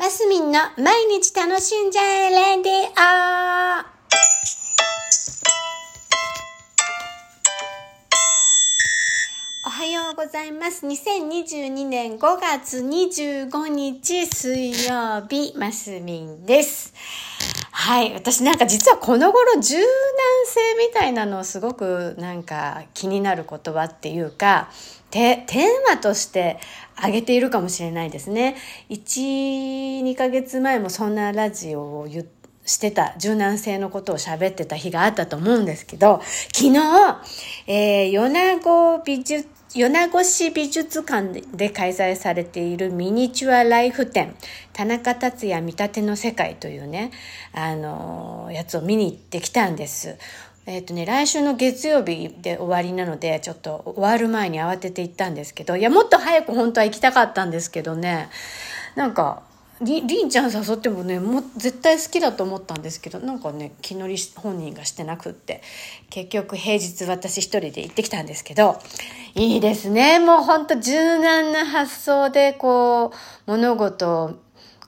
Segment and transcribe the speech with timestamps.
[0.00, 2.90] マスミンの毎日楽しんじゃえレディオ
[9.66, 10.86] おはようございます。
[10.86, 16.94] 2022年5月25日水曜日、マスミンです。
[17.82, 18.12] はい。
[18.12, 19.86] 私なんか実はこの頃柔軟
[20.44, 24.68] 性みたいなのをすごくなんか気になる言葉っていうか、
[25.10, 26.58] テテーマとして
[26.96, 28.56] 挙げているかもしれないですね。
[28.90, 32.28] 1、2ヶ月前もそんなラジオを言
[32.66, 36.20] してた柔軟性のことを喋ってた日があったと思うんですけど、
[36.52, 36.80] 昨日、
[37.66, 44.34] えー、米子美術、米子市美術館で開催されているミニチュアライフ展、
[44.72, 47.12] 田中達也見立ての世界というね、
[47.52, 50.18] あの、やつを見に行ってきたんです。
[50.66, 58.28] えっ、ー、とね、来週の月曜日で終わりなので、ちょっと終わる前に慌てて行ったんですけど、いや、もっと早く本当は行きたかったんですけどね、
[58.96, 59.44] なんか、
[59.82, 65.62] りりんちゃん誘ってもねもう絶対好きだと思ったんですけどなんかね気乗り本人がしてなくって
[66.10, 68.78] 結局平日私一人で行ってきたんですけど
[69.34, 73.12] いいですねもうほんと柔軟な発想でこ
[73.46, 74.34] う物事を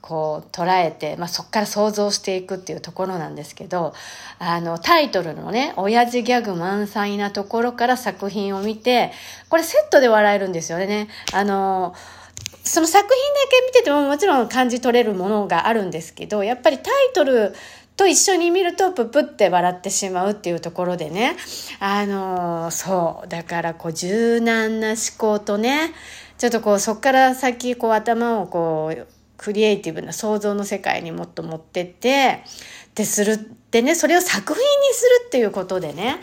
[0.03, 3.95] こう捉えて、まあ、そこから想像していくっていうところなんですけど
[4.41, 9.13] あのタイトルのね親父ギャグ満載なところから作品を見て
[9.49, 11.09] これセットで笑えるんですよね。
[11.33, 11.95] あの
[12.65, 17.55] その作品だけ見ててももちろん感じ取れるものがあるんですけど、やっぱりタイトル
[17.97, 21.37] と一緒に見るとププって笑ってしまうっていうところでね、
[21.81, 25.93] あの、そう、だからこう柔軟な思考とね、
[26.39, 32.43] ちょっとこうそっから先こう頭をこうクリエイティブな想像の世界にもっと持ってって、
[32.91, 36.17] ってするってね、それを作品にするっていうことでね、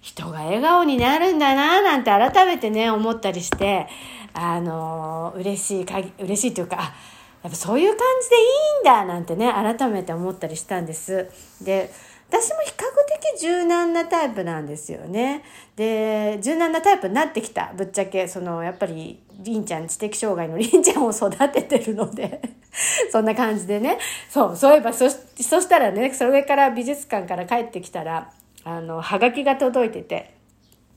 [0.00, 3.88] 人が笑顔になるんだななんて改めてね、思ったりして、
[4.34, 6.94] あの嬉しいかぎ嬉しいというかあ
[7.42, 11.28] やっぱそういう感じでいいんだなんてね改めて思ったりしたんです。
[11.60, 11.90] で
[12.28, 12.84] 私も比較
[13.32, 15.42] 的柔軟なタイプなんですよね。
[15.76, 17.72] で柔軟なタイプになってきた。
[17.76, 22.40] ぶっちゃけそのやっぱりりんちゃん知的障害の りんちゃんを育ててるので
[23.10, 23.98] そんな感じでね。
[24.28, 28.30] そうそういえばそそしたらねそれから美術館から帰ってきたら
[28.64, 30.34] あのはがきが届いてて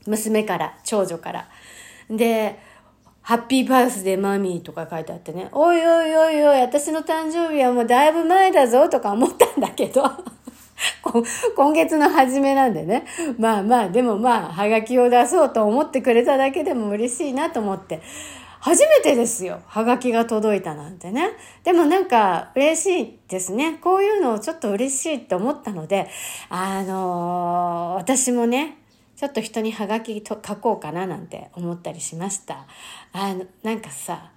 [0.06, 1.48] 娘から長女から
[2.10, 2.58] で
[3.22, 10.02] ハッピーバースデーマミーとか書いてあってね、おいおいおいおい、私の誕生日はもうだいぶ前だぞとか思ったんだけど、
[11.56, 13.04] 今月の初めなんでね。
[13.38, 18.02] まあまあ、でもまあ、はがきを出そうと思ってくれただけでも嬉しいなと思って。
[18.64, 19.60] 初めてですよ。
[19.66, 21.30] はがきが届いたなんてね。
[21.64, 23.76] でもなんか嬉しいですね。
[23.82, 26.08] こういうのをちょっと嬉しいって思ったので、
[26.48, 28.78] あのー、私もね、
[29.16, 32.68] ちょっと人にハガキと書こうかななんて思ったりしました。
[33.12, 34.30] あの、なんかさ、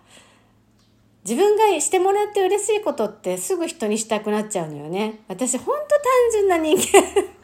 [1.23, 5.19] 自分がしてもらって嬉しいことってすぐ人にしたくなっちゃうのよね。
[5.27, 7.34] 私ほんと単純な人間。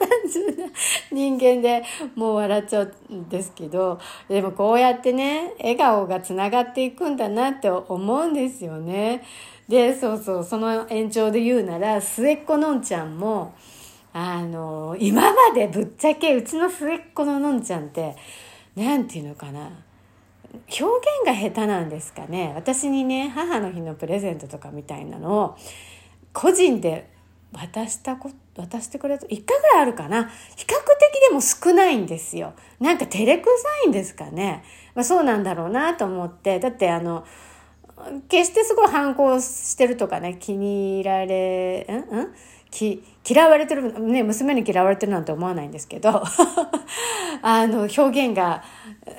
[0.00, 0.72] 単純な
[1.12, 1.84] 人間で
[2.14, 9.22] もう笑っちゃうんですけど、でもこうやってね、笑顔がつながっていくんだなって思うんですよね。
[9.68, 13.54] で、そうそう、その延長で言うなら、末っ子のんちゃんも、
[14.12, 18.16] あの今までぶっちゃけうちの末っ子ののんちゃんって
[18.74, 19.70] 何て言うのかな
[20.52, 20.82] 表現
[21.24, 25.56] が下手なんですかね私にね母の日のプレゼントとかみたいなのを
[26.32, 27.09] 個人で
[27.52, 30.24] 渡したこ渡してくれた1回ぐらいあるかな。
[30.56, 32.52] 比較的でも少ないんですよ。
[32.78, 34.62] なんか照れくさいんですかね、
[34.94, 36.60] まあ、そうなんだろうなと思って。
[36.60, 37.24] だってあの
[38.28, 40.36] 決してすごい反抗してるとかね。
[40.38, 42.34] 気に入られんん？
[42.70, 46.22] き嫌われてる、ね、娘に嫌われてるなんて思わないんですけど。
[47.42, 48.62] あの表現が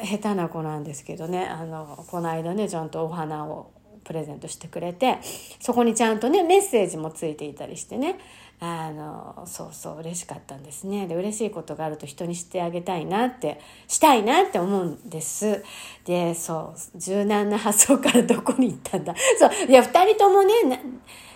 [0.04, 1.46] 下手な子なんですけどね。
[1.46, 3.72] あのこの間ねちゃんとお花を
[4.12, 5.20] プレゼントしてくれて
[5.62, 8.20] そこにちゃんとねメッセージもついていたりしてね
[8.60, 15.64] あのそうそう嬉しかったんですねで嬉しいことがあると人にしてあげたいなってしたいなって思うんです
[16.06, 20.54] でそう柔軟な発想からどこに行ったんだそういや2人ともね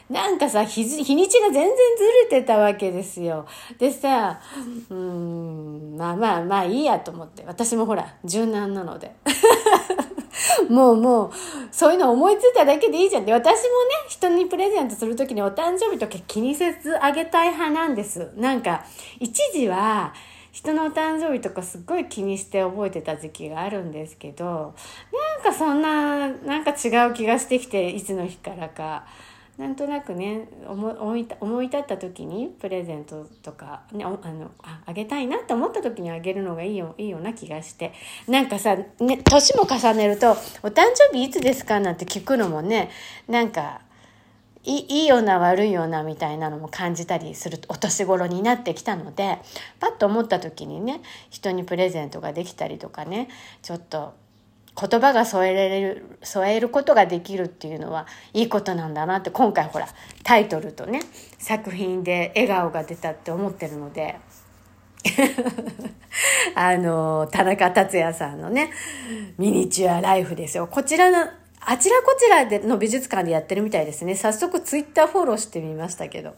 [0.10, 3.48] なんかさ日、日にちが全然ずれてたわけですよ。
[3.80, 4.40] でさ、
[4.90, 7.44] うん、まあまあまあいいやと思って。
[7.48, 9.16] 私もほら、柔軟なので。
[10.70, 11.32] も うもう、
[11.76, 13.24] そういうの思いついただけでいいじゃん。
[13.24, 13.62] って、私もね、
[14.08, 18.32] 人にプレゼントするときにお誕生日とか気にせずあげたい派なんです。
[18.38, 18.86] なんか、
[19.20, 20.14] 一時は、
[20.54, 24.74] 人のお誕生日とかすっごい気にして覚えてた時期があるんですけど、
[25.36, 29.06] なんかそんな、なんか違う気がしてきて、いつの日からか。
[29.58, 34.52] なんとなくね思い思い立った時にプレゼントとか、ね、あの
[34.86, 37.94] あげたいなって思った時にあげるのがいいよいいような気がして
[38.28, 40.32] なんかさ、ね、年も重ねると
[40.62, 42.90] 「お誕生日いつですか?」なんて聞くのもね
[43.30, 43.82] なんか
[44.66, 49.40] いいいような悪いようなみたいなのも感じたりするお年頃になってきたので
[49.80, 53.30] パッと思った時にね人にプレゼントができたりとかね
[53.62, 54.14] ちょっと
[54.78, 59.88] 言葉が添えられる添えることができるっていうのはいいことなんだなって今回ほら
[60.24, 61.02] タイトルとね
[61.38, 64.20] 作品で笑顔が出たって思ってるので
[66.56, 68.72] あの田中達也さんのね
[69.38, 71.30] ミニチュアライフですよこちらの
[71.68, 74.14] あちらこちらでの美術館でやってるみたいですね。
[74.14, 76.36] 早速ツイッターフォローしてみましたけど、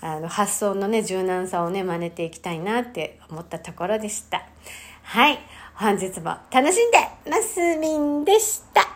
[0.00, 4.44] あの、発想のね、柔軟さをね、真似ていきたいなって思ったところでした。
[5.04, 5.38] はい。
[5.78, 6.96] 本日も楽しんで
[7.30, 8.95] ますみんでした。